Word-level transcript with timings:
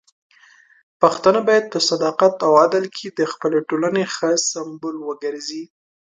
پښتانه 1.01 1.39
بايد 1.47 1.65
په 1.73 1.79
صداقت 1.89 2.35
او 2.47 2.51
عدل 2.63 2.85
کې 2.95 3.07
د 3.09 3.19
خپلې 3.31 3.59
ټولنې 3.69 4.03
ښه 4.15 4.29
سمبول 4.51 4.95
وګرځي. 5.07 5.63